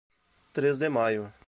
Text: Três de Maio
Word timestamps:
Três 0.51 0.79
de 0.79 0.89
Maio 0.89 1.31